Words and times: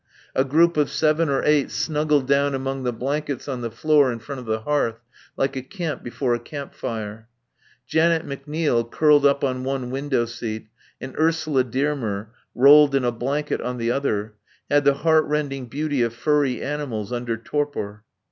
A 0.33 0.43
group 0.43 0.77
of 0.77 0.89
seven 0.89 1.29
or 1.29 1.43
eight 1.43 1.69
snuggled 1.69 2.25
down 2.25 2.55
among 2.55 2.81
the 2.85 2.91
blankets 2.91 3.47
on 3.47 3.61
the 3.61 3.69
floor 3.69 4.11
in 4.11 4.17
front 4.17 4.39
of 4.39 4.47
the 4.47 4.61
hearth 4.61 4.99
like 5.37 5.55
a 5.55 5.61
camp 5.61 6.01
before 6.01 6.33
a 6.33 6.39
campfire. 6.39 7.27
Janet 7.85 8.25
McNeil, 8.25 8.89
curled 8.89 9.27
up 9.27 9.43
on 9.43 9.63
one 9.63 9.91
window 9.91 10.25
seat, 10.25 10.69
and 10.99 11.15
Ursula 11.19 11.63
Dearmer, 11.63 12.31
rolled 12.55 12.95
in 12.95 13.05
a 13.05 13.11
blanket 13.11 13.61
on 13.61 13.77
the 13.77 13.91
other, 13.91 14.33
had 14.71 14.85
the 14.85 14.95
heart 14.95 15.25
rending 15.25 15.67
beauty 15.67 16.01
of 16.01 16.15
furry 16.15 16.63
animals 16.63 17.11
under 17.13 17.37
torpor. 17.37 18.03